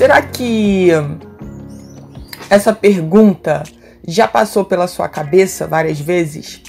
Será 0.00 0.22
que 0.22 0.88
essa 2.48 2.72
pergunta 2.72 3.62
já 4.08 4.26
passou 4.26 4.64
pela 4.64 4.88
sua 4.88 5.10
cabeça 5.10 5.66
várias 5.66 6.00
vezes? 6.00 6.62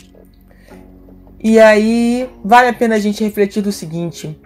E 1.41 1.57
aí, 1.57 2.30
vale 2.44 2.67
a 2.67 2.73
pena 2.73 2.95
a 2.95 2.99
gente 2.99 3.23
refletir 3.23 3.63
do 3.63 3.71
seguinte: 3.71 4.38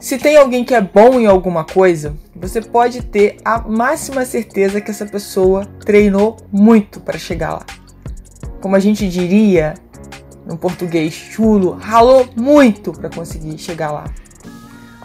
se 0.00 0.18
tem 0.18 0.36
alguém 0.36 0.64
que 0.64 0.74
é 0.74 0.80
bom 0.80 1.20
em 1.20 1.26
alguma 1.26 1.62
coisa, 1.62 2.16
você 2.34 2.60
pode 2.60 3.02
ter 3.02 3.36
a 3.44 3.60
máxima 3.60 4.24
certeza 4.24 4.80
que 4.80 4.90
essa 4.90 5.06
pessoa 5.06 5.64
treinou 5.86 6.36
muito 6.50 6.98
para 6.98 7.16
chegar 7.18 7.52
lá. 7.52 7.66
Como 8.60 8.74
a 8.74 8.80
gente 8.80 9.08
diria 9.08 9.74
no 10.44 10.58
português 10.58 11.14
chulo, 11.14 11.70
ralou 11.80 12.28
muito 12.34 12.90
para 12.90 13.08
conseguir 13.08 13.56
chegar 13.58 13.92
lá. 13.92 14.06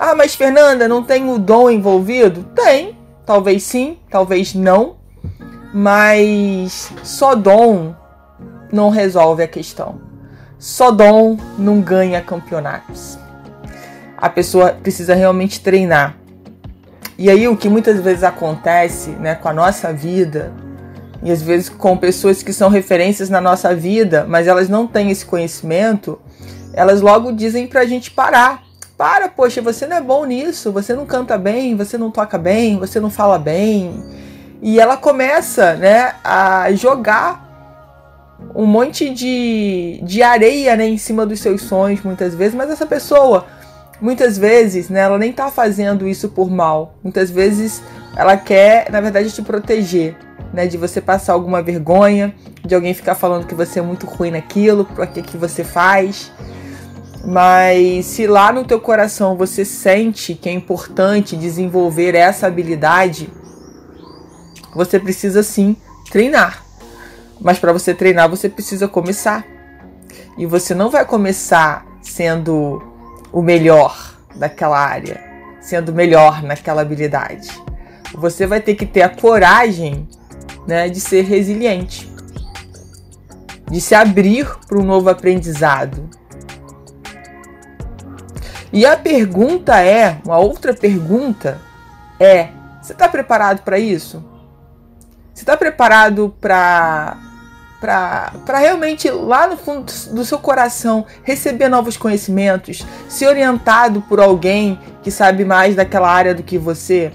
Ah, 0.02 0.16
mas 0.16 0.34
Fernanda, 0.34 0.88
não 0.88 1.04
tem 1.04 1.30
o 1.30 1.38
dom 1.38 1.70
envolvido? 1.70 2.46
Tem, 2.56 2.98
talvez 3.26 3.64
sim, 3.64 3.98
talvez 4.10 4.56
não, 4.56 4.96
mas 5.74 6.90
só 7.04 7.36
dom 7.36 7.94
não 8.72 8.90
resolve 8.90 9.44
a 9.44 9.48
questão. 9.48 10.00
Só 10.58 10.90
dom 10.90 11.38
não 11.58 11.82
ganha 11.82 12.22
campeonatos. 12.22 13.20
A 14.18 14.30
pessoa 14.30 14.70
precisa 14.72 15.14
realmente 15.14 15.60
treinar. 15.60 16.16
E 17.18 17.30
aí 17.30 17.46
o 17.50 17.58
que 17.58 17.68
muitas 17.68 18.00
vezes 18.00 18.24
acontece, 18.24 19.10
né, 19.10 19.36
com 19.36 19.50
a 19.50 19.54
nossa 19.54 19.92
vida, 19.92 20.54
e 21.22 21.30
às 21.30 21.42
vezes 21.42 21.68
com 21.68 21.98
pessoas 21.98 22.42
que 22.42 22.54
são 22.54 22.70
referências 22.70 23.30
na 23.30 23.42
nossa 23.42 23.76
vida, 23.76 24.26
mas 24.26 24.48
elas 24.48 24.70
não 24.70 24.88
têm 24.88 25.12
esse 25.12 25.26
conhecimento, 25.26 26.18
elas 26.72 27.02
logo 27.02 27.34
dizem 27.34 27.68
pra 27.68 27.86
gente 27.86 28.10
parar 28.12 28.69
para, 29.00 29.30
poxa, 29.30 29.62
você 29.62 29.88
não 29.88 29.96
é 29.96 30.02
bom 30.02 30.26
nisso, 30.26 30.74
você 30.74 30.94
não 30.94 31.06
canta 31.06 31.38
bem, 31.38 31.74
você 31.74 31.98
não 31.98 32.12
toca 32.12 32.38
bem, 32.38 32.78
você 32.78 33.00
não 33.00 33.10
fala 33.10 33.40
bem. 33.40 34.04
E 34.62 34.78
ela 34.78 34.98
começa, 34.98 35.76
né, 35.76 36.16
a 36.22 36.70
jogar 36.74 38.38
um 38.54 38.66
monte 38.66 39.10
de, 39.10 40.02
de 40.04 40.22
areia, 40.22 40.76
né, 40.76 40.86
em 40.86 40.98
cima 40.98 41.26
dos 41.26 41.40
seus 41.40 41.62
sonhos, 41.62 42.02
muitas 42.04 42.36
vezes, 42.36 42.54
mas 42.54 42.70
essa 42.70 42.86
pessoa, 42.86 43.46
muitas 44.02 44.38
vezes, 44.38 44.90
né, 44.90 45.00
ela 45.00 45.18
nem 45.18 45.32
tá 45.32 45.50
fazendo 45.50 46.06
isso 46.06 46.28
por 46.28 46.52
mal. 46.52 46.96
Muitas 47.02 47.32
vezes 47.32 47.82
ela 48.18 48.36
quer, 48.36 48.92
na 48.92 49.00
verdade, 49.00 49.32
te 49.32 49.42
proteger, 49.42 50.18
né, 50.54 50.68
de 50.68 50.76
você 50.76 51.00
passar 51.00 51.32
alguma 51.32 51.62
vergonha, 51.62 52.36
de 52.66 52.76
alguém 52.76 52.94
ficar 52.94 53.16
falando 53.16 53.48
que 53.48 53.56
você 53.56 53.80
é 53.80 53.82
muito 53.82 54.06
ruim 54.06 54.32
naquilo, 54.32 54.86
que 55.14 55.22
que 55.22 55.38
você 55.38 55.64
faz. 55.64 56.34
Mas 57.30 58.08
se 58.08 58.26
lá 58.26 58.52
no 58.52 58.66
teu 58.66 58.82
coração 58.82 59.38
você 59.38 59.64
sente 59.64 60.34
que 60.34 60.50
é 60.50 60.52
importante 60.52 61.38
desenvolver 61.38 62.16
essa 62.16 62.48
habilidade, 62.48 63.30
você 64.74 65.00
precisa 65.00 65.44
sim 65.44 65.78
treinar. 66.10 66.66
Mas 67.40 67.60
para 67.60 67.72
você 67.72 67.94
treinar, 67.94 68.28
você 68.28 68.50
precisa 68.50 68.88
começar. 68.88 69.46
E 70.40 70.48
você 70.48 70.74
não 70.74 70.90
vai 70.90 71.06
começar 71.06 71.86
sendo 72.02 72.82
o 73.32 73.44
melhor 73.44 74.16
daquela 74.36 74.80
área, 74.80 75.24
sendo 75.62 75.94
melhor 75.94 76.42
naquela 76.42 76.82
habilidade. 76.82 77.52
Você 78.12 78.48
vai 78.48 78.60
ter 78.60 78.74
que 78.74 78.88
ter 78.88 79.04
a 79.04 79.10
coragem, 79.10 80.10
né, 80.66 80.90
de 80.90 81.00
ser 81.00 81.26
resiliente, 81.26 82.12
de 83.70 83.80
se 83.80 83.94
abrir 83.94 84.48
para 84.68 84.80
um 84.80 84.84
novo 84.84 85.12
aprendizado, 85.12 86.10
e 88.72 88.86
a 88.86 88.96
pergunta 88.96 89.80
é, 89.80 90.20
uma 90.24 90.38
outra 90.38 90.74
pergunta 90.74 91.60
é: 92.20 92.50
você 92.82 92.94
está 92.94 93.08
preparado 93.08 93.62
para 93.64 93.80
isso? 93.80 94.24
Você 95.34 95.44
está 95.44 95.58
preparado 95.58 96.36
para 96.40 97.18
para 97.80 98.58
realmente 98.60 99.10
lá 99.10 99.48
no 99.48 99.56
fundo 99.56 99.90
do 100.12 100.26
seu 100.26 100.38
coração 100.38 101.06
receber 101.24 101.70
novos 101.70 101.96
conhecimentos, 101.96 102.86
ser 103.08 103.28
orientado 103.28 104.02
por 104.02 104.20
alguém 104.20 104.78
que 105.02 105.10
sabe 105.10 105.46
mais 105.46 105.78
daquela 105.78 106.12
área 106.12 106.36
do 106.36 106.44
que 106.44 106.58
você? 106.58 107.14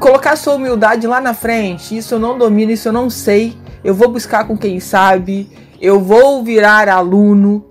Colocar 0.00 0.34
sua 0.34 0.54
humildade 0.54 1.06
lá 1.06 1.20
na 1.20 1.34
frente, 1.34 1.96
isso 1.96 2.16
eu 2.16 2.18
não 2.18 2.36
domino, 2.36 2.72
isso 2.72 2.88
eu 2.88 2.92
não 2.92 3.08
sei, 3.08 3.56
eu 3.84 3.94
vou 3.94 4.08
buscar 4.08 4.44
com 4.44 4.58
quem 4.58 4.80
sabe, 4.80 5.48
eu 5.80 6.00
vou 6.00 6.42
virar 6.42 6.88
aluno, 6.88 7.64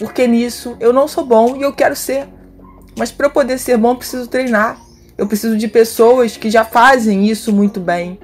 porque 0.00 0.26
nisso 0.26 0.78
eu 0.80 0.94
não 0.94 1.06
sou 1.06 1.26
bom 1.26 1.54
e 1.54 1.62
eu 1.62 1.74
quero 1.74 1.94
ser. 1.94 2.26
Mas 2.98 3.12
para 3.12 3.26
eu 3.26 3.30
poder 3.30 3.58
ser 3.58 3.76
bom, 3.76 3.90
eu 3.90 3.96
preciso 3.96 4.26
treinar. 4.26 4.80
Eu 5.16 5.26
preciso 5.26 5.58
de 5.58 5.68
pessoas 5.68 6.38
que 6.38 6.50
já 6.50 6.64
fazem 6.64 7.28
isso 7.28 7.52
muito 7.52 7.78
bem. 7.78 8.18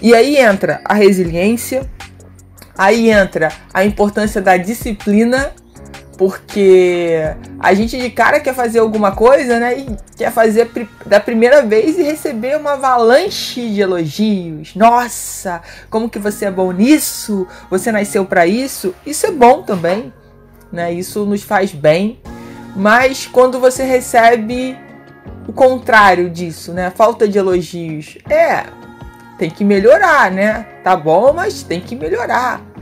E 0.00 0.14
aí 0.14 0.36
entra 0.36 0.80
a 0.84 0.94
resiliência, 0.94 1.90
aí 2.78 3.10
entra 3.10 3.50
a 3.72 3.84
importância 3.84 4.40
da 4.40 4.56
disciplina 4.56 5.52
porque 6.16 7.20
a 7.58 7.74
gente 7.74 7.98
de 7.98 8.10
cara 8.10 8.40
quer 8.40 8.54
fazer 8.54 8.78
alguma 8.78 9.12
coisa, 9.12 9.58
né? 9.58 9.78
E 9.78 9.96
quer 10.16 10.30
fazer 10.32 10.70
da 11.06 11.20
primeira 11.20 11.62
vez 11.62 11.98
e 11.98 12.02
receber 12.02 12.56
uma 12.56 12.72
avalanche 12.72 13.68
de 13.68 13.80
elogios. 13.80 14.74
Nossa, 14.74 15.62
como 15.90 16.08
que 16.08 16.18
você 16.18 16.46
é 16.46 16.50
bom 16.50 16.72
nisso? 16.72 17.46
Você 17.70 17.90
nasceu 17.90 18.24
para 18.24 18.46
isso? 18.46 18.94
Isso 19.04 19.26
é 19.26 19.30
bom 19.30 19.62
também, 19.62 20.12
né? 20.72 20.92
Isso 20.92 21.24
nos 21.24 21.42
faz 21.42 21.72
bem. 21.72 22.20
Mas 22.76 23.26
quando 23.26 23.60
você 23.60 23.84
recebe 23.84 24.76
o 25.46 25.52
contrário 25.52 26.30
disso, 26.30 26.72
né? 26.72 26.90
Falta 26.94 27.28
de 27.28 27.38
elogios. 27.38 28.18
É, 28.28 28.64
tem 29.38 29.50
que 29.50 29.64
melhorar, 29.64 30.30
né? 30.30 30.66
Tá 30.82 30.96
bom, 30.96 31.32
mas 31.32 31.62
tem 31.62 31.80
que 31.80 31.94
melhorar 31.94 32.73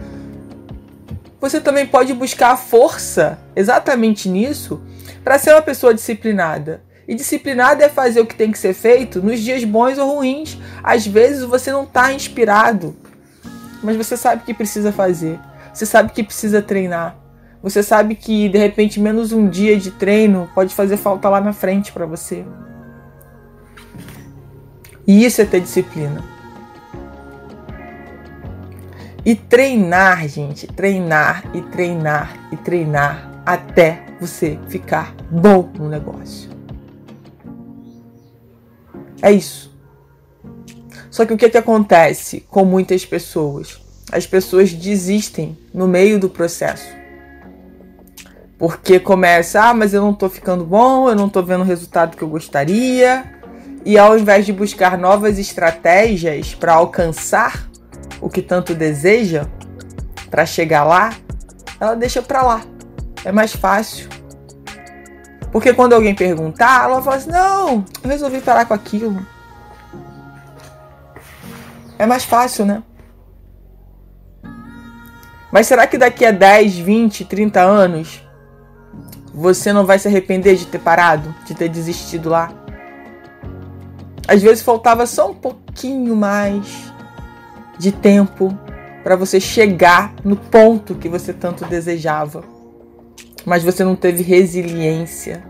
você 1.42 1.60
também 1.60 1.84
pode 1.84 2.14
buscar 2.14 2.56
força 2.56 3.36
exatamente 3.56 4.28
nisso 4.28 4.80
para 5.24 5.40
ser 5.40 5.50
uma 5.50 5.60
pessoa 5.60 5.92
disciplinada. 5.92 6.84
E 7.06 7.16
disciplinada 7.16 7.84
é 7.84 7.88
fazer 7.88 8.20
o 8.20 8.26
que 8.26 8.36
tem 8.36 8.52
que 8.52 8.58
ser 8.58 8.72
feito 8.72 9.20
nos 9.20 9.40
dias 9.40 9.64
bons 9.64 9.98
ou 9.98 10.14
ruins. 10.14 10.56
Às 10.84 11.04
vezes 11.04 11.42
você 11.42 11.72
não 11.72 11.82
está 11.82 12.12
inspirado, 12.12 12.94
mas 13.82 13.96
você 13.96 14.16
sabe 14.16 14.44
que 14.44 14.54
precisa 14.54 14.92
fazer. 14.92 15.36
Você 15.74 15.84
sabe 15.84 16.12
que 16.12 16.22
precisa 16.22 16.62
treinar. 16.62 17.16
Você 17.60 17.82
sabe 17.82 18.14
que 18.14 18.48
de 18.48 18.58
repente 18.58 19.00
menos 19.00 19.32
um 19.32 19.48
dia 19.48 19.76
de 19.76 19.90
treino 19.90 20.48
pode 20.54 20.72
fazer 20.72 20.96
falta 20.96 21.28
lá 21.28 21.40
na 21.40 21.52
frente 21.52 21.90
para 21.90 22.06
você. 22.06 22.44
E 25.04 25.24
isso 25.24 25.42
é 25.42 25.44
ter 25.44 25.60
disciplina. 25.60 26.31
E 29.24 29.36
treinar, 29.36 30.26
gente, 30.26 30.66
treinar 30.66 31.44
e 31.54 31.62
treinar 31.62 32.48
e 32.50 32.56
treinar 32.56 33.30
até 33.46 34.04
você 34.20 34.58
ficar 34.68 35.14
bom 35.30 35.70
no 35.78 35.88
negócio. 35.88 36.50
É 39.20 39.30
isso. 39.30 39.72
Só 41.08 41.24
que 41.24 41.32
o 41.32 41.36
que, 41.36 41.48
que 41.48 41.58
acontece 41.58 42.40
com 42.48 42.64
muitas 42.64 43.04
pessoas? 43.04 43.80
As 44.10 44.26
pessoas 44.26 44.72
desistem 44.72 45.56
no 45.72 45.86
meio 45.86 46.18
do 46.18 46.28
processo. 46.28 46.88
Porque 48.58 48.98
começa, 48.98 49.62
ah, 49.62 49.74
mas 49.74 49.94
eu 49.94 50.02
não 50.02 50.14
tô 50.14 50.28
ficando 50.28 50.64
bom, 50.64 51.08
eu 51.08 51.14
não 51.14 51.28
tô 51.28 51.42
vendo 51.42 51.60
o 51.60 51.66
resultado 51.66 52.16
que 52.16 52.22
eu 52.22 52.28
gostaria. 52.28 53.24
E 53.84 53.96
ao 53.96 54.18
invés 54.18 54.46
de 54.46 54.52
buscar 54.52 54.98
novas 54.98 55.38
estratégias 55.38 56.54
para 56.54 56.74
alcançar 56.74 57.71
o 58.22 58.30
que 58.30 58.40
tanto 58.40 58.74
deseja 58.74 59.46
para 60.30 60.46
chegar 60.46 60.84
lá, 60.84 61.12
ela 61.78 61.94
deixa 61.94 62.22
para 62.22 62.42
lá. 62.42 62.62
É 63.24 63.32
mais 63.32 63.52
fácil. 63.52 64.08
Porque 65.50 65.74
quando 65.74 65.92
alguém 65.92 66.14
perguntar, 66.14 66.84
ela 66.84 67.02
fala 67.02 67.16
assim: 67.16 67.30
não, 67.30 67.84
eu 68.02 68.08
resolvi 68.08 68.40
parar 68.40 68.64
com 68.64 68.72
aquilo. 68.72 69.26
É 71.98 72.06
mais 72.06 72.24
fácil, 72.24 72.64
né? 72.64 72.82
Mas 75.50 75.66
será 75.66 75.86
que 75.86 75.98
daqui 75.98 76.24
a 76.24 76.30
10, 76.30 76.78
20, 76.78 77.24
30 77.26 77.60
anos 77.60 78.22
você 79.34 79.72
não 79.72 79.84
vai 79.84 79.98
se 79.98 80.08
arrepender 80.08 80.56
de 80.56 80.66
ter 80.66 80.78
parado, 80.78 81.34
de 81.44 81.54
ter 81.54 81.68
desistido 81.68 82.30
lá? 82.30 82.50
Às 84.26 84.40
vezes 84.40 84.62
faltava 84.62 85.04
só 85.04 85.30
um 85.30 85.34
pouquinho 85.34 86.16
mais 86.16 86.91
de 87.82 87.90
tempo 87.90 88.56
para 89.02 89.16
você 89.16 89.40
chegar 89.40 90.14
no 90.24 90.36
ponto 90.36 90.94
que 90.94 91.08
você 91.08 91.32
tanto 91.32 91.64
desejava. 91.64 92.44
Mas 93.44 93.64
você 93.64 93.82
não 93.82 93.96
teve 93.96 94.22
resiliência. 94.22 95.42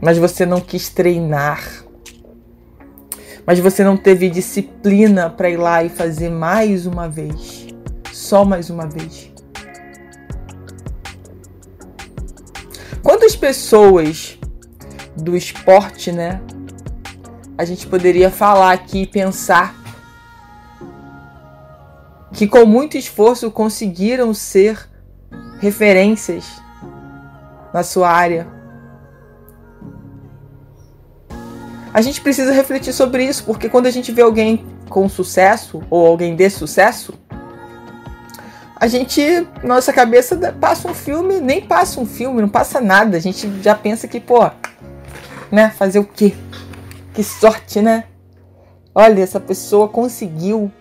Mas 0.00 0.16
você 0.16 0.46
não 0.46 0.60
quis 0.60 0.88
treinar. 0.88 1.84
Mas 3.44 3.58
você 3.58 3.82
não 3.82 3.96
teve 3.96 4.30
disciplina 4.30 5.28
para 5.28 5.50
ir 5.50 5.56
lá 5.56 5.82
e 5.82 5.88
fazer 5.88 6.30
mais 6.30 6.86
uma 6.86 7.08
vez 7.08 7.66
só 8.12 8.44
mais 8.44 8.70
uma 8.70 8.86
vez. 8.86 9.28
Quantas 13.02 13.34
pessoas 13.34 14.38
do 15.16 15.36
esporte, 15.36 16.12
né? 16.12 16.40
A 17.58 17.64
gente 17.64 17.88
poderia 17.88 18.30
falar 18.30 18.72
aqui 18.72 19.02
e 19.02 19.06
pensar 19.06 19.79
que 22.32 22.46
com 22.46 22.64
muito 22.64 22.96
esforço 22.96 23.50
conseguiram 23.50 24.32
ser 24.32 24.88
referências 25.58 26.44
na 27.72 27.82
sua 27.82 28.10
área. 28.10 28.46
A 31.92 32.00
gente 32.00 32.20
precisa 32.20 32.52
refletir 32.52 32.92
sobre 32.92 33.24
isso, 33.24 33.44
porque 33.44 33.68
quando 33.68 33.86
a 33.86 33.90
gente 33.90 34.12
vê 34.12 34.22
alguém 34.22 34.64
com 34.88 35.08
sucesso 35.08 35.82
ou 35.90 36.06
alguém 36.06 36.36
de 36.36 36.48
sucesso, 36.48 37.14
a 38.76 38.86
gente, 38.86 39.46
nossa 39.62 39.92
cabeça 39.92 40.36
passa 40.58 40.88
um 40.88 40.94
filme, 40.94 41.38
nem 41.38 41.60
passa 41.60 42.00
um 42.00 42.06
filme, 42.06 42.40
não 42.40 42.48
passa 42.48 42.80
nada. 42.80 43.16
A 43.16 43.20
gente 43.20 43.60
já 43.60 43.74
pensa 43.74 44.08
que, 44.08 44.18
pô, 44.18 44.50
né, 45.50 45.70
fazer 45.70 45.98
o 45.98 46.04
quê? 46.04 46.34
Que 47.12 47.22
sorte, 47.22 47.82
né? 47.82 48.04
Olha, 48.94 49.20
essa 49.22 49.38
pessoa 49.38 49.86
conseguiu. 49.86 50.72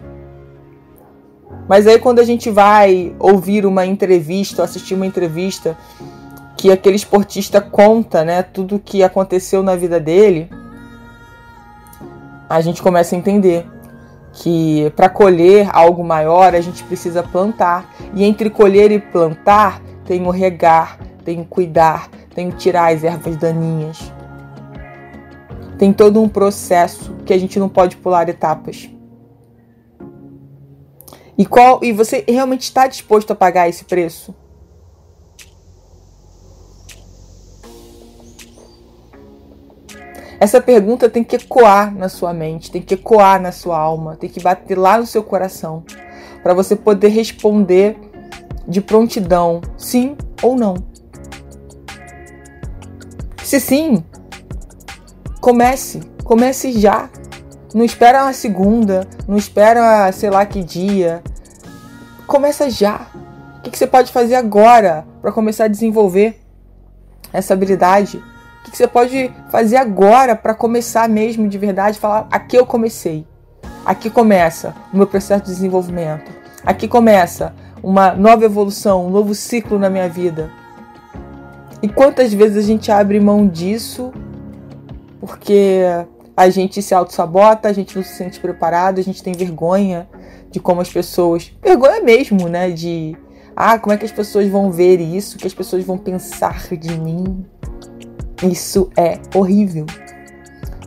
Mas 1.69 1.85
aí 1.85 1.99
quando 1.99 2.17
a 2.17 2.23
gente 2.23 2.49
vai 2.49 3.15
ouvir 3.19 3.63
uma 3.63 3.85
entrevista, 3.85 4.63
ou 4.63 4.65
assistir 4.65 4.95
uma 4.95 5.05
entrevista 5.05 5.77
que 6.57 6.71
aquele 6.71 6.95
esportista 6.95 7.61
conta, 7.61 8.23
né, 8.23 8.41
tudo 8.41 8.77
o 8.77 8.79
que 8.79 9.03
aconteceu 9.03 9.61
na 9.61 9.75
vida 9.75 9.99
dele, 9.99 10.49
a 12.49 12.59
gente 12.59 12.81
começa 12.81 13.15
a 13.15 13.19
entender 13.19 13.67
que 14.33 14.91
para 14.95 15.09
colher 15.09 15.69
algo 15.71 16.03
maior 16.03 16.55
a 16.55 16.61
gente 16.61 16.83
precisa 16.83 17.21
plantar. 17.21 17.87
E 18.15 18.23
entre 18.23 18.49
colher 18.49 18.91
e 18.91 18.97
plantar 18.99 19.79
tem 20.05 20.25
o 20.25 20.31
regar, 20.31 20.97
tem 21.23 21.39
o 21.39 21.45
cuidar, 21.45 22.09
tem 22.33 22.49
o 22.49 22.51
tirar 22.51 22.91
as 22.93 23.03
ervas 23.03 23.37
daninhas. 23.37 24.11
Tem 25.77 25.93
todo 25.93 26.19
um 26.19 26.27
processo 26.27 27.15
que 27.27 27.31
a 27.31 27.37
gente 27.37 27.59
não 27.59 27.69
pode 27.69 27.95
pular 27.95 28.27
etapas. 28.27 28.89
E 31.39 31.45
qual 31.45 31.79
e 31.81 31.93
você 31.93 32.25
realmente 32.27 32.63
está 32.63 32.85
disposto 32.85 33.31
a 33.31 33.35
pagar 33.35 33.69
esse 33.69 33.85
preço? 33.85 34.35
Essa 40.37 40.59
pergunta 40.59 41.09
tem 41.09 41.23
que 41.23 41.37
ecoar 41.37 41.95
na 41.95 42.09
sua 42.09 42.33
mente, 42.33 42.69
tem 42.69 42.81
que 42.81 42.95
ecoar 42.95 43.41
na 43.41 43.53
sua 43.53 43.77
alma, 43.79 44.17
tem 44.17 44.29
que 44.29 44.41
bater 44.41 44.77
lá 44.77 44.97
no 44.97 45.05
seu 45.05 45.23
coração, 45.23 45.85
para 46.43 46.53
você 46.53 46.75
poder 46.75 47.07
responder 47.07 47.97
de 48.67 48.81
prontidão, 48.81 49.61
sim 49.77 50.17
ou 50.43 50.57
não. 50.57 50.75
Se 53.41 53.61
sim, 53.61 54.03
comece, 55.39 56.01
comece 56.25 56.73
já. 56.73 57.09
Não 57.73 57.85
espera 57.85 58.23
uma 58.23 58.33
segunda, 58.33 59.07
não 59.27 59.37
espera 59.37 60.11
sei 60.11 60.29
lá 60.29 60.45
que 60.45 60.63
dia. 60.63 61.21
Começa 62.25 62.69
já. 62.69 63.07
O 63.57 63.61
que 63.69 63.77
você 63.77 63.85
pode 63.85 64.11
fazer 64.11 64.35
agora 64.35 65.05
para 65.21 65.31
começar 65.31 65.65
a 65.65 65.67
desenvolver 65.67 66.39
essa 67.31 67.53
habilidade? 67.53 68.17
O 68.65 68.71
que 68.71 68.77
você 68.77 68.87
pode 68.87 69.31
fazer 69.51 69.77
agora 69.77 70.35
para 70.35 70.53
começar 70.53 71.07
mesmo 71.07 71.47
de 71.47 71.57
verdade? 71.57 71.99
Falar: 71.99 72.27
aqui 72.31 72.55
eu 72.55 72.65
comecei. 72.65 73.27
Aqui 73.85 74.09
começa 74.09 74.75
o 74.93 74.97
meu 74.97 75.07
processo 75.07 75.45
de 75.45 75.51
desenvolvimento. 75.51 76.31
Aqui 76.65 76.87
começa 76.87 77.53
uma 77.81 78.11
nova 78.13 78.45
evolução, 78.45 79.07
um 79.07 79.09
novo 79.09 79.33
ciclo 79.35 79.77
na 79.79 79.89
minha 79.89 80.09
vida. 80.09 80.49
E 81.81 81.87
quantas 81.87 82.33
vezes 82.33 82.57
a 82.57 82.67
gente 82.67 82.91
abre 82.91 83.19
mão 83.19 83.47
disso 83.47 84.11
porque 85.19 85.81
a 86.39 86.49
gente 86.49 86.81
se 86.81 86.93
auto-sabota, 86.93 87.67
a 87.67 87.73
gente 87.73 87.97
não 87.97 88.01
se 88.01 88.15
sente 88.15 88.39
preparado, 88.39 88.97
a 88.97 89.03
gente 89.03 89.21
tem 89.21 89.33
vergonha 89.33 90.07
de 90.49 90.57
como 90.57 90.79
as 90.79 90.89
pessoas. 90.89 91.51
Vergonha 91.61 92.01
mesmo, 92.01 92.47
né? 92.47 92.71
De. 92.71 93.13
Ah, 93.53 93.77
como 93.77 93.91
é 93.91 93.97
que 93.97 94.05
as 94.05 94.11
pessoas 94.13 94.47
vão 94.47 94.71
ver 94.71 95.01
isso? 95.01 95.35
O 95.35 95.37
que 95.37 95.47
as 95.47 95.53
pessoas 95.53 95.83
vão 95.83 95.97
pensar 95.97 96.65
de 96.77 96.97
mim? 96.97 97.45
Isso 98.41 98.89
é 98.95 99.19
horrível. 99.35 99.85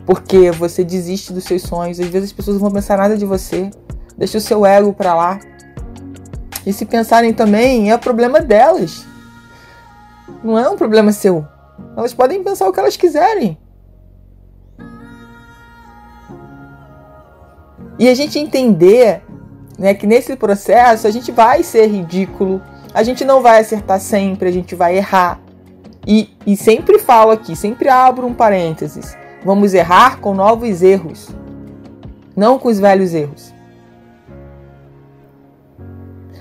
Porque 0.07 0.49
você 0.49 0.83
desiste 0.83 1.31
dos 1.31 1.43
seus 1.43 1.61
sonhos, 1.61 1.99
às 1.99 2.07
vezes 2.07 2.29
as 2.29 2.33
pessoas 2.33 2.55
não 2.55 2.63
vão 2.63 2.71
pensar 2.71 2.97
nada 2.97 3.15
de 3.15 3.23
você. 3.23 3.69
Deixa 4.17 4.39
o 4.39 4.41
seu 4.41 4.65
ego 4.65 4.91
para 4.91 5.13
lá. 5.13 5.39
E 6.65 6.73
se 6.73 6.83
pensarem 6.83 7.31
também, 7.31 7.91
é 7.91 7.97
problema 7.99 8.41
delas. 8.41 9.05
Não 10.43 10.57
é 10.57 10.67
um 10.67 10.75
problema 10.75 11.11
seu. 11.11 11.45
Elas 11.95 12.11
podem 12.11 12.43
pensar 12.43 12.67
o 12.67 12.73
que 12.73 12.79
elas 12.79 12.97
quiserem. 12.97 13.55
E 18.03 18.09
a 18.09 18.13
gente 18.13 18.37
entender 18.37 19.21
né, 19.79 19.93
que 19.93 20.05
nesse 20.05 20.35
processo 20.35 21.07
a 21.07 21.09
gente 21.09 21.31
vai 21.31 21.63
ser 21.63 21.87
ridículo, 21.87 22.61
a 22.93 23.01
gente 23.01 23.23
não 23.23 23.41
vai 23.41 23.61
acertar 23.61 23.97
sempre, 23.97 24.49
a 24.49 24.51
gente 24.51 24.75
vai 24.75 24.97
errar. 24.97 25.39
E, 26.05 26.29
e 26.45 26.57
sempre 26.57 26.99
falo 26.99 27.31
aqui, 27.31 27.55
sempre 27.55 27.87
abro 27.87 28.27
um 28.27 28.33
parênteses. 28.33 29.15
Vamos 29.45 29.73
errar 29.73 30.19
com 30.19 30.33
novos 30.33 30.81
erros, 30.81 31.29
não 32.35 32.59
com 32.59 32.67
os 32.67 32.77
velhos 32.77 33.13
erros. 33.13 33.53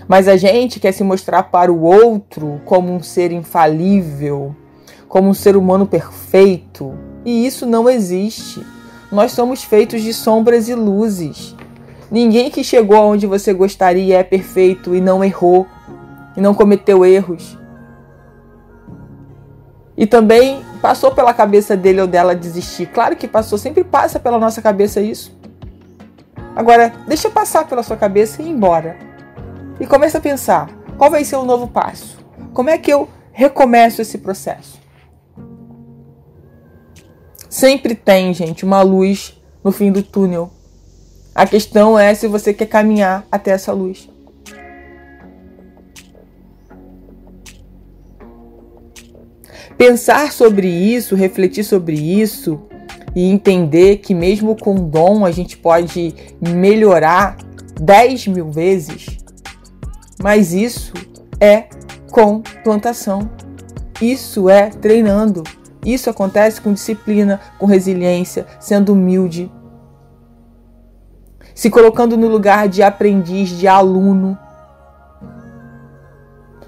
Mas 0.09 0.27
a 0.27 0.37
gente 0.37 0.81
quer 0.81 0.91
se 0.91 1.05
mostrar 1.05 1.45
para 1.45 1.73
o 1.73 1.83
outro 1.83 2.61
como 2.65 2.93
um 2.93 3.01
ser 3.01 3.31
infalível, 3.31 4.53
como 5.07 5.29
um 5.29 5.35
ser 5.35 5.57
humano 5.57 5.87
perfeito. 5.87 6.93
E 7.25 7.47
isso 7.47 7.67
não 7.67 7.89
existe. 7.89 8.67
Nós 9.13 9.33
somos 9.33 9.63
feitos 9.63 10.01
de 10.01 10.15
sombras 10.15 10.71
e 10.71 10.75
luzes. 10.75 11.55
Ninguém 12.11 12.51
que 12.51 12.65
chegou 12.65 12.97
aonde 12.97 13.27
você 13.27 13.53
gostaria 13.53 14.19
é 14.19 14.23
perfeito 14.23 14.95
e 14.95 15.03
não 15.03 15.23
errou 15.23 15.67
e 16.35 16.41
não 16.41 16.55
cometeu 16.55 17.05
erros. 17.05 17.59
E 19.95 20.07
também 20.07 20.65
passou 20.81 21.11
pela 21.11 21.35
cabeça 21.35 21.77
dele 21.77 22.01
ou 22.01 22.07
dela 22.07 22.35
desistir. 22.35 22.87
Claro 22.87 23.15
que 23.15 23.29
passou, 23.29 23.59
sempre 23.59 23.85
passa 23.85 24.19
pela 24.19 24.39
nossa 24.39 24.63
cabeça 24.63 25.01
isso. 25.03 25.39
Agora, 26.57 26.91
deixa 27.07 27.29
passar 27.29 27.67
pela 27.67 27.83
sua 27.83 27.99
cabeça 27.99 28.41
e 28.41 28.47
ir 28.47 28.51
embora. 28.51 28.97
E 29.79 29.87
comece 29.87 30.17
a 30.17 30.21
pensar: 30.21 30.71
qual 30.97 31.11
vai 31.11 31.23
ser 31.23 31.37
o 31.37 31.45
novo 31.45 31.69
passo? 31.69 32.19
Como 32.55 32.71
é 32.71 32.79
que 32.79 32.91
eu 32.91 33.07
recomeço 33.31 34.01
esse 34.01 34.17
processo? 34.19 34.82
Sempre 37.53 37.95
tem, 37.95 38.33
gente, 38.33 38.65
uma 38.65 38.81
luz 38.81 39.39
no 39.63 39.71
fim 39.71 39.93
do 39.93 40.03
túnel. 40.03 40.51
A 41.35 41.47
questão 41.47 41.99
é 41.99 42.15
se 42.15 42.27
você 42.27 42.55
quer 42.55 42.65
caminhar 42.65 43.27
até 43.31 43.51
essa 43.51 43.75
luz. 43.75 44.09
Pensar 49.77 50.33
sobre 50.33 50.67
isso, 50.67 51.15
refletir 51.15 51.63
sobre 51.63 51.95
isso 51.95 52.59
e 53.15 53.29
entender 53.29 53.99
que 53.99 54.15
mesmo 54.15 54.57
com 54.57 54.89
dom 54.89 55.27
a 55.27 55.31
gente 55.31 55.59
pode 55.59 56.15
melhorar 56.41 57.37
10 57.79 58.29
mil 58.29 58.51
vezes, 58.51 59.19
mas 60.19 60.55
isso 60.55 60.95
é 61.39 61.67
com 62.11 62.41
plantação. 62.65 63.31
Isso 64.01 64.49
é 64.49 64.71
treinando. 64.71 65.45
Isso 65.85 66.09
acontece 66.09 66.61
com 66.61 66.73
disciplina, 66.73 67.41
com 67.59 67.67
resiliência, 67.67 68.47
sendo 68.61 68.93
humilde, 68.93 69.51
se 71.55 71.69
colocando 71.69 72.17
no 72.17 72.29
lugar 72.29 72.69
de 72.69 72.83
aprendiz, 72.83 73.51
de 73.51 73.67
aluno, 73.67 74.39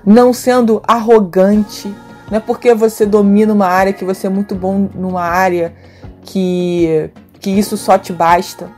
não 0.05 0.33
sendo 0.33 0.83
arrogante, 0.87 1.89
não 2.31 2.39
é 2.39 2.41
porque 2.41 2.75
você 2.75 3.07
domina 3.07 3.53
uma 3.53 3.67
área, 3.67 3.93
que 3.93 4.05
você 4.05 4.27
é 4.27 4.31
muito 4.31 4.55
bom 4.55 4.89
numa 4.95 5.23
área, 5.23 5.75
que, 6.23 7.11
que 7.41 7.51
isso 7.51 7.77
só 7.77 7.97
te 7.97 8.13
basta. 8.13 8.71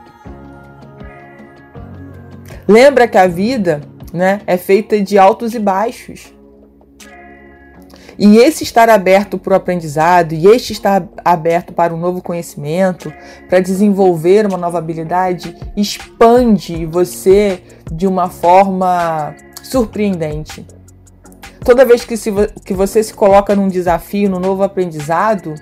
Lembra 2.69 3.09
que 3.09 3.19
a 3.19 3.27
vida 3.27 3.81
né? 4.17 4.41
É 4.47 4.57
feita 4.57 5.01
de 5.01 5.19
altos 5.19 5.55
e 5.55 5.59
baixos. 5.59 6.33
E 8.19 8.39
esse 8.39 8.65
estar 8.65 8.89
aberto 8.89 9.37
para 9.39 9.53
o 9.53 9.57
aprendizado, 9.57 10.33
e 10.33 10.47
este 10.47 10.73
estar 10.73 11.07
aberto 11.25 11.73
para 11.73 11.95
um 11.95 11.99
novo 11.99 12.23
conhecimento, 12.23 13.13
para 13.49 13.61
desenvolver 13.61 14.47
uma 14.47 14.57
nova 14.57 14.79
habilidade, 14.79 15.55
expande 15.77 16.87
você 16.87 17.63
de 17.93 18.07
uma 18.07 18.31
forma 18.31 19.35
surpreendente. 19.63 20.67
Toda 21.65 21.85
vez 21.85 22.05
que, 22.05 22.17
se, 22.17 22.33
que 22.65 22.73
você 22.73 23.03
se 23.03 23.13
coloca 23.13 23.55
num 23.55 23.69
desafio, 23.69 24.31
num 24.31 24.39
novo 24.39 24.63
aprendizado, 24.63 25.55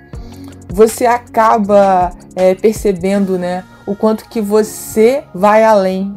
você 0.69 1.05
acaba 1.05 2.11
é, 2.35 2.55
percebendo 2.55 3.37
né, 3.37 3.63
o 3.85 3.95
quanto 3.95 4.29
que 4.29 4.39
você 4.39 5.23
vai 5.33 5.63
além, 5.63 6.15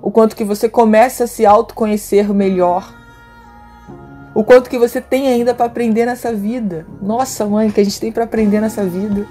o 0.00 0.10
quanto 0.10 0.34
que 0.34 0.44
você 0.44 0.68
começa 0.68 1.24
a 1.24 1.26
se 1.26 1.44
autoconhecer 1.44 2.32
melhor, 2.32 2.94
o 4.38 4.44
quanto 4.44 4.70
que 4.70 4.78
você 4.78 5.00
tem 5.00 5.26
ainda 5.26 5.52
para 5.52 5.66
aprender 5.66 6.06
nessa 6.06 6.32
vida. 6.32 6.86
Nossa, 7.02 7.44
mãe, 7.44 7.72
que 7.72 7.80
a 7.80 7.84
gente 7.84 7.98
tem 7.98 8.12
para 8.12 8.22
aprender 8.22 8.60
nessa 8.60 8.84
vida. 8.84 9.26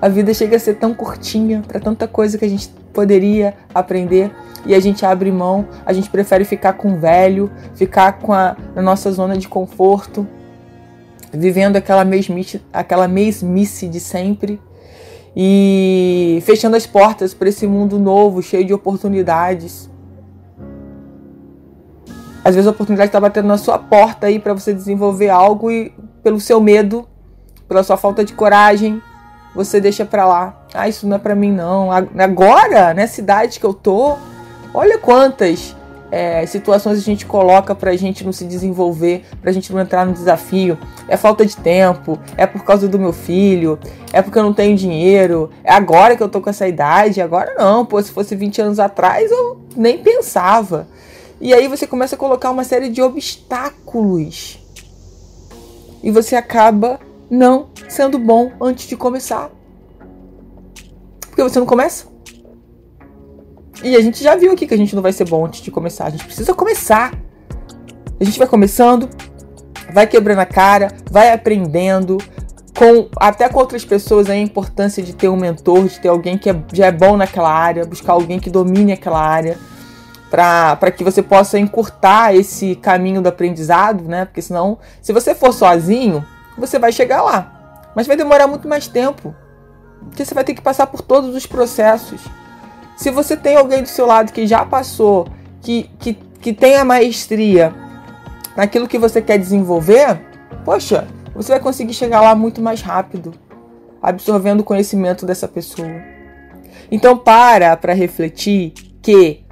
A 0.00 0.08
vida 0.08 0.32
chega 0.32 0.56
a 0.56 0.58
ser 0.58 0.76
tão 0.76 0.94
curtinha 0.94 1.62
para 1.68 1.78
tanta 1.78 2.08
coisa 2.08 2.38
que 2.38 2.44
a 2.46 2.48
gente 2.48 2.70
poderia 2.94 3.52
aprender 3.74 4.30
e 4.64 4.74
a 4.74 4.80
gente 4.80 5.04
abre 5.04 5.30
mão, 5.30 5.68
a 5.84 5.92
gente 5.92 6.08
prefere 6.08 6.46
ficar 6.46 6.72
com 6.72 6.94
o 6.94 6.98
velho, 6.98 7.50
ficar 7.74 8.12
com 8.12 8.32
a 8.32 8.56
na 8.74 8.80
nossa 8.80 9.12
zona 9.12 9.36
de 9.36 9.46
conforto, 9.46 10.26
vivendo 11.30 11.76
aquela 11.76 12.02
mesmice, 12.02 12.62
aquela 12.72 13.06
mesmice 13.06 13.86
de 13.88 14.00
sempre 14.00 14.58
e 15.36 16.42
fechando 16.46 16.76
as 16.76 16.86
portas 16.86 17.34
para 17.34 17.50
esse 17.50 17.66
mundo 17.66 17.98
novo, 17.98 18.42
cheio 18.42 18.64
de 18.64 18.72
oportunidades. 18.72 19.90
Às 22.48 22.54
vezes 22.54 22.66
a 22.66 22.70
oportunidade 22.70 23.10
está 23.10 23.20
batendo 23.20 23.46
na 23.46 23.58
sua 23.58 23.78
porta 23.78 24.26
aí 24.26 24.38
para 24.38 24.54
você 24.54 24.72
desenvolver 24.72 25.28
algo 25.28 25.70
e 25.70 25.92
pelo 26.22 26.40
seu 26.40 26.62
medo, 26.62 27.06
pela 27.68 27.82
sua 27.82 27.98
falta 27.98 28.24
de 28.24 28.32
coragem, 28.32 29.02
você 29.54 29.78
deixa 29.78 30.06
para 30.06 30.26
lá. 30.26 30.66
Ah, 30.72 30.88
isso 30.88 31.06
não 31.06 31.16
é 31.16 31.18
para 31.18 31.34
mim 31.34 31.52
não. 31.52 31.90
Agora, 31.92 32.94
nessa 32.94 33.20
idade 33.20 33.60
que 33.60 33.66
eu 33.66 33.74
tô, 33.74 34.16
olha 34.72 34.96
quantas 34.96 35.76
é, 36.10 36.46
situações 36.46 36.96
a 36.96 37.02
gente 37.02 37.26
coloca 37.26 37.74
pra 37.74 37.94
gente 37.96 38.24
não 38.24 38.32
se 38.32 38.46
desenvolver, 38.46 39.26
pra 39.42 39.52
gente 39.52 39.70
não 39.70 39.78
entrar 39.78 40.06
no 40.06 40.14
desafio. 40.14 40.78
É 41.06 41.18
falta 41.18 41.44
de 41.44 41.54
tempo, 41.54 42.18
é 42.34 42.46
por 42.46 42.64
causa 42.64 42.88
do 42.88 42.98
meu 42.98 43.12
filho, 43.12 43.78
é 44.10 44.22
porque 44.22 44.38
eu 44.38 44.42
não 44.42 44.54
tenho 44.54 44.74
dinheiro, 44.74 45.50
é 45.62 45.70
agora 45.70 46.16
que 46.16 46.22
eu 46.22 46.30
tô 46.30 46.40
com 46.40 46.48
essa 46.48 46.66
idade, 46.66 47.20
agora 47.20 47.54
não, 47.58 47.84
pô, 47.84 48.02
se 48.02 48.10
fosse 48.10 48.34
20 48.34 48.62
anos 48.62 48.80
atrás 48.80 49.30
eu 49.30 49.60
nem 49.76 49.98
pensava. 49.98 50.86
E 51.40 51.54
aí 51.54 51.68
você 51.68 51.86
começa 51.86 52.16
a 52.16 52.18
colocar 52.18 52.50
uma 52.50 52.64
série 52.64 52.88
de 52.88 53.00
obstáculos. 53.00 54.58
E 56.02 56.10
você 56.10 56.34
acaba 56.34 56.98
não 57.30 57.68
sendo 57.88 58.18
bom 58.18 58.52
antes 58.60 58.88
de 58.88 58.96
começar. 58.96 59.50
Porque 61.20 61.42
você 61.42 61.58
não 61.58 61.66
começa. 61.66 62.06
E 63.84 63.94
a 63.94 64.00
gente 64.00 64.22
já 64.22 64.34
viu 64.34 64.52
aqui 64.52 64.66
que 64.66 64.74
a 64.74 64.76
gente 64.76 64.96
não 64.96 65.02
vai 65.02 65.12
ser 65.12 65.28
bom 65.28 65.46
antes 65.46 65.60
de 65.60 65.70
começar. 65.70 66.06
A 66.06 66.10
gente 66.10 66.24
precisa 66.24 66.52
começar. 66.52 67.14
A 68.20 68.24
gente 68.24 68.36
vai 68.36 68.48
começando, 68.48 69.08
vai 69.92 70.08
quebrando 70.08 70.40
a 70.40 70.46
cara, 70.46 70.92
vai 71.08 71.32
aprendendo, 71.32 72.18
com 72.76 73.08
até 73.16 73.48
com 73.48 73.60
outras 73.60 73.84
pessoas 73.84 74.28
a 74.28 74.36
importância 74.36 75.00
de 75.00 75.14
ter 75.14 75.28
um 75.28 75.36
mentor, 75.36 75.86
de 75.86 76.00
ter 76.00 76.08
alguém 76.08 76.36
que 76.36 76.50
é, 76.50 76.64
já 76.72 76.86
é 76.86 76.92
bom 76.92 77.16
naquela 77.16 77.52
área, 77.52 77.84
buscar 77.84 78.14
alguém 78.14 78.40
que 78.40 78.50
domine 78.50 78.90
aquela 78.90 79.20
área 79.20 79.56
para 80.30 80.90
que 80.90 81.02
você 81.02 81.22
possa 81.22 81.58
encurtar 81.58 82.34
esse 82.34 82.76
caminho 82.76 83.22
do 83.22 83.28
aprendizado, 83.28 84.04
né? 84.04 84.24
Porque 84.24 84.42
senão, 84.42 84.78
se 85.00 85.12
você 85.12 85.34
for 85.34 85.52
sozinho, 85.52 86.24
você 86.56 86.78
vai 86.78 86.92
chegar 86.92 87.22
lá, 87.22 87.90
mas 87.94 88.06
vai 88.06 88.16
demorar 88.16 88.46
muito 88.46 88.68
mais 88.68 88.86
tempo, 88.86 89.34
porque 90.00 90.24
você 90.24 90.34
vai 90.34 90.44
ter 90.44 90.54
que 90.54 90.60
passar 90.60 90.86
por 90.86 91.00
todos 91.00 91.34
os 91.34 91.46
processos. 91.46 92.20
Se 92.96 93.10
você 93.10 93.36
tem 93.36 93.56
alguém 93.56 93.82
do 93.82 93.88
seu 93.88 94.06
lado 94.06 94.32
que 94.32 94.46
já 94.46 94.64
passou, 94.64 95.28
que, 95.62 95.90
que, 95.98 96.14
que 96.40 96.52
tem 96.52 96.76
a 96.76 96.84
maestria 96.84 97.74
naquilo 98.56 98.88
que 98.88 98.98
você 98.98 99.22
quer 99.22 99.38
desenvolver, 99.38 100.20
poxa, 100.64 101.06
você 101.34 101.52
vai 101.52 101.60
conseguir 101.60 101.94
chegar 101.94 102.20
lá 102.20 102.34
muito 102.34 102.60
mais 102.60 102.82
rápido, 102.82 103.32
absorvendo 104.02 104.60
o 104.60 104.64
conhecimento 104.64 105.24
dessa 105.24 105.46
pessoa. 105.46 106.02
Então 106.90 107.16
para 107.16 107.76
para 107.76 107.92
refletir 107.92 108.72
que 109.00 109.44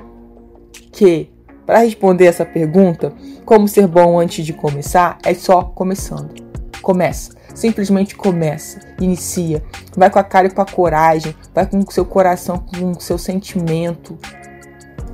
que, 0.96 1.30
para 1.66 1.80
responder 1.80 2.24
essa 2.24 2.46
pergunta, 2.46 3.12
como 3.44 3.68
ser 3.68 3.86
bom 3.86 4.18
antes 4.18 4.44
de 4.46 4.54
começar, 4.54 5.18
é 5.22 5.34
só 5.34 5.62
começando. 5.62 6.34
Começa. 6.80 7.36
Simplesmente 7.54 8.16
começa, 8.16 8.80
inicia. 8.98 9.62
Vai 9.94 10.10
com 10.10 10.18
a 10.18 10.24
cara 10.24 10.46
e 10.46 10.50
com 10.50 10.62
a 10.62 10.66
coragem, 10.66 11.34
vai 11.54 11.66
com 11.66 11.78
o 11.78 11.92
seu 11.92 12.04
coração, 12.04 12.58
com 12.58 12.92
o 12.92 13.00
seu 13.00 13.18
sentimento, 13.18 14.18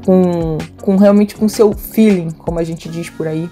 com, 0.06 0.58
com 0.80 0.96
realmente 0.96 1.34
com 1.34 1.46
o 1.46 1.50
seu 1.50 1.72
feeling, 1.72 2.30
como 2.30 2.58
a 2.58 2.64
gente 2.64 2.88
diz 2.88 3.10
por 3.10 3.26
aí. 3.26 3.50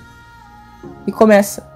E 1.06 1.12
começa. 1.12 1.68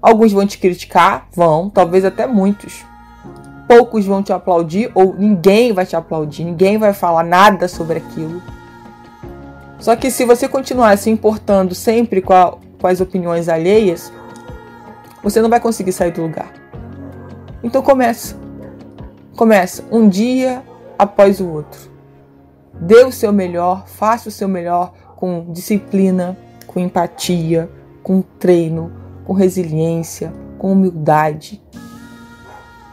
Alguns 0.00 0.32
vão 0.32 0.46
te 0.46 0.58
criticar, 0.58 1.28
vão, 1.34 1.68
talvez 1.68 2.04
até 2.04 2.26
muitos. 2.26 2.84
Poucos 3.66 4.06
vão 4.06 4.22
te 4.22 4.32
aplaudir 4.32 4.90
ou 4.94 5.14
ninguém 5.14 5.72
vai 5.72 5.86
te 5.86 5.96
aplaudir, 5.96 6.44
ninguém 6.44 6.78
vai 6.78 6.92
falar 6.92 7.24
nada 7.24 7.66
sobre 7.68 7.98
aquilo. 7.98 8.40
Só 9.80 9.96
que 9.96 10.10
se 10.10 10.24
você 10.24 10.46
continuar 10.46 10.96
se 10.98 11.10
importando 11.10 11.74
sempre 11.74 12.20
com, 12.20 12.34
a, 12.34 12.56
com 12.78 12.86
as 12.86 13.00
opiniões 13.00 13.48
alheias, 13.48 14.12
você 15.22 15.40
não 15.40 15.48
vai 15.48 15.58
conseguir 15.58 15.92
sair 15.92 16.12
do 16.12 16.22
lugar. 16.22 16.52
Então 17.62 17.82
começa. 17.82 18.36
Começa 19.36 19.82
um 19.90 20.08
dia 20.08 20.62
após 20.98 21.40
o 21.40 21.48
outro. 21.48 21.90
Dê 22.74 23.04
o 23.04 23.12
seu 23.12 23.32
melhor, 23.32 23.86
faça 23.86 24.28
o 24.28 24.32
seu 24.32 24.48
melhor 24.48 24.92
com 25.16 25.50
disciplina, 25.52 26.36
com 26.66 26.78
empatia, 26.78 27.70
com 28.02 28.22
treino, 28.22 28.92
com 29.24 29.32
resiliência, 29.32 30.32
com 30.58 30.72
humildade, 30.72 31.62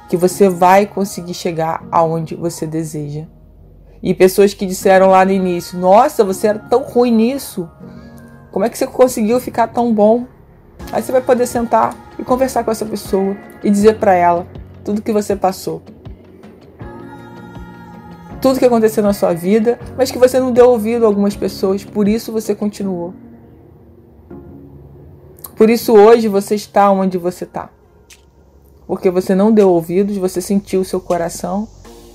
que 0.09 0.15
você 0.15 0.49
vai 0.49 0.85
conseguir 0.85 1.33
chegar 1.33 1.85
aonde 1.91 2.35
você 2.35 2.65
deseja. 2.65 3.25
E 4.01 4.13
pessoas 4.13 4.53
que 4.53 4.65
disseram 4.65 5.09
lá 5.09 5.25
no 5.25 5.31
início: 5.31 5.77
Nossa, 5.77 6.23
você 6.23 6.47
era 6.47 6.59
tão 6.59 6.83
ruim 6.83 7.11
nisso. 7.11 7.69
Como 8.51 8.65
é 8.65 8.69
que 8.69 8.77
você 8.77 8.87
conseguiu 8.87 9.39
ficar 9.39 9.67
tão 9.67 9.93
bom? 9.93 10.25
Aí 10.91 11.01
você 11.01 11.11
vai 11.11 11.21
poder 11.21 11.45
sentar 11.47 11.95
e 12.17 12.23
conversar 12.23 12.63
com 12.63 12.71
essa 12.71 12.85
pessoa 12.85 13.35
e 13.63 13.69
dizer 13.69 13.99
para 13.99 14.13
ela 14.13 14.47
tudo 14.83 15.01
que 15.01 15.11
você 15.11 15.35
passou. 15.35 15.81
Tudo 18.41 18.59
que 18.59 18.65
aconteceu 18.65 19.03
na 19.03 19.13
sua 19.13 19.33
vida, 19.33 19.79
mas 19.97 20.11
que 20.11 20.17
você 20.17 20.39
não 20.39 20.51
deu 20.51 20.69
ouvido 20.69 21.03
a 21.03 21.07
algumas 21.07 21.35
pessoas, 21.35 21.83
por 21.83 22.07
isso 22.07 22.31
você 22.31 22.55
continuou. 22.55 23.13
Por 25.55 25.69
isso 25.69 25.93
hoje 25.93 26.27
você 26.27 26.55
está 26.55 26.89
onde 26.91 27.17
você 27.17 27.43
está. 27.43 27.69
Porque 28.85 29.09
você 29.09 29.35
não 29.35 29.51
deu 29.51 29.69
ouvidos, 29.69 30.15
você 30.15 30.39
sentiu 30.39 30.81
o 30.81 30.85
seu 30.85 31.01
coração 31.01 31.67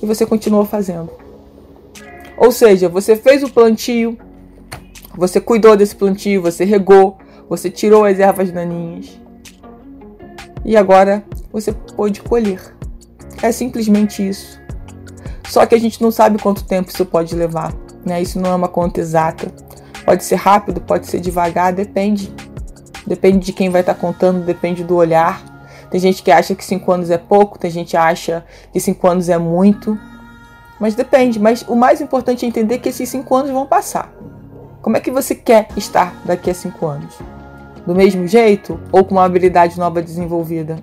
e 0.03 0.07
você 0.07 0.25
continuou 0.25 0.65
fazendo. 0.65 1.22
Ou 2.43 2.51
seja, 2.51 2.89
você 2.89 3.15
fez 3.15 3.45
o 3.45 3.49
plantio, 3.49 4.19
você 5.17 5.41
cuidou 5.41 5.77
desse 5.77 5.95
plantio, 5.95 6.43
você 6.43 6.65
regou, 6.65 7.17
você 7.49 7.71
tirou 7.71 8.05
as 8.05 8.19
ervas 8.19 8.51
daninhas. 8.51 9.17
E 10.65 10.77
agora 10.77 11.23
você 11.53 11.71
pôde 11.71 12.21
colher. 12.21 12.61
É 13.41 13.53
simplesmente 13.53 14.29
isso. 14.29 14.61
Só 15.49 15.65
que 15.65 15.77
a 15.77 15.79
gente 15.79 16.03
não 16.03 16.11
sabe 16.11 16.37
quanto 16.43 16.65
tempo 16.65 16.91
isso 16.91 17.07
pode 17.07 17.33
levar. 17.37 17.73
Né? 18.05 18.21
Isso 18.21 18.41
não 18.41 18.51
é 18.51 18.55
uma 18.57 18.69
conta 18.69 18.99
exata. 18.99 19.47
Pode 20.05 20.25
ser 20.25 20.35
rápido, 20.35 20.81
pode 20.81 21.07
ser 21.07 21.21
devagar, 21.21 21.73
depende. 21.73 22.35
Depende 23.07 23.39
de 23.39 23.53
quem 23.53 23.71
vai 23.71 23.83
estar 23.83 23.95
tá 23.95 24.01
contando, 24.01 24.45
depende 24.45 24.83
do 24.83 24.97
olhar. 24.97 25.41
Tem 25.93 26.01
gente 26.01 26.25
que 26.25 26.31
acha 26.33 26.57
que 26.57 26.65
5 26.65 26.91
anos 26.91 27.09
é 27.09 27.19
pouco, 27.19 27.57
tem 27.57 27.71
gente 27.71 27.91
que 27.91 27.97
acha 27.97 28.45
que 28.73 28.81
5 28.81 29.07
anos 29.07 29.29
é 29.29 29.39
muito. 29.39 29.97
Mas 30.83 30.97
depende. 30.97 31.39
Mas 31.39 31.63
o 31.69 31.77
mais 31.77 32.01
importante 32.01 32.45
é 32.45 32.49
entender 32.49 32.81
que 32.81 32.89
esses 32.89 33.09
cinco 33.09 33.37
anos 33.37 33.53
vão 33.53 33.65
passar. 33.65 34.13
Como 34.81 34.97
é 34.97 35.01
que 35.01 35.13
você 35.13 35.33
quer 35.33 35.69
estar 35.77 36.21
daqui 36.25 36.51
a 36.51 36.55
cinco 36.55 36.87
anos? 36.87 37.17
Do 37.87 37.95
mesmo 37.95 38.27
jeito 38.27 38.81
ou 38.91 39.05
com 39.05 39.15
uma 39.15 39.25
habilidade 39.25 39.79
nova 39.79 40.03
desenvolvida? 40.03 40.81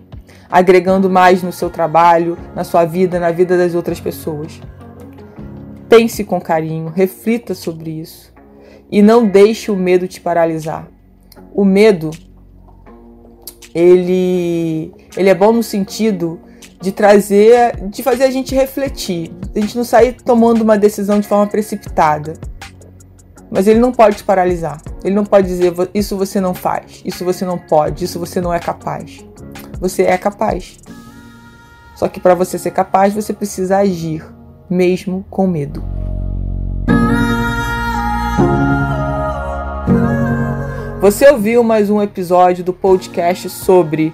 Agregando 0.50 1.10
mais 1.10 1.44
no 1.44 1.51
seu 1.51 1.70
trabalho, 1.70 2.38
na 2.56 2.63
sua 2.63 2.86
vida, 2.86 3.20
na 3.20 3.29
vida 3.29 3.58
das 3.58 3.75
outras 3.75 4.00
pessoas? 4.00 4.62
Pense 5.89 6.24
com 6.24 6.39
carinho, 6.39 6.88
reflita 6.88 7.53
sobre 7.53 7.91
isso. 8.00 8.34
E 8.89 9.01
não 9.01 9.27
deixe 9.27 9.70
o 9.70 9.75
medo 9.75 10.08
te 10.08 10.22
paralisar. 10.22 10.88
O 11.53 11.65
medo, 11.65 12.10
ele, 13.75 14.94
ele 15.18 15.29
é 15.29 15.36
bom 15.36 15.51
no 15.51 15.62
sentido 15.62 16.39
de 16.81 16.91
trazer, 16.91 17.75
de 17.89 18.01
fazer 18.01 18.24
a 18.24 18.31
gente 18.31 18.55
refletir, 18.55 19.31
a 19.55 19.59
gente 19.59 19.75
não 19.75 19.83
sair 19.83 20.13
tomando 20.13 20.62
uma 20.62 20.77
decisão 20.77 21.19
de 21.19 21.27
forma 21.27 21.48
precipitada. 21.48 22.33
Mas 23.51 23.67
ele 23.67 23.79
não 23.79 23.91
pode 23.91 24.17
te 24.17 24.24
paralisar. 24.24 24.79
Ele 25.03 25.15
não 25.15 25.25
pode 25.25 25.48
dizer 25.48 25.74
isso 25.93 26.15
você 26.15 26.39
não 26.39 26.53
faz, 26.53 27.01
isso 27.03 27.25
você 27.25 27.45
não 27.45 27.57
pode, 27.57 28.05
isso 28.05 28.19
você 28.19 28.39
não 28.39 28.53
é 28.53 28.59
capaz. 28.59 29.25
Você 29.79 30.03
é 30.03 30.17
capaz. 30.17 30.77
Só 31.95 32.07
que 32.07 32.19
para 32.19 32.36
você 32.36 32.57
ser 32.57 32.71
capaz, 32.71 33.13
você 33.13 33.33
precisa 33.33 33.77
agir, 33.77 34.24
mesmo 34.69 35.25
com 35.29 35.48
medo. 35.48 35.83
Você 41.01 41.29
ouviu 41.29 41.63
mais 41.63 41.89
um 41.89 42.01
episódio 42.01 42.62
do 42.63 42.74
podcast 42.74 43.50
sobre 43.50 44.13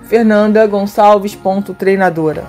fernandagonçalves.treinadora. 0.11 2.43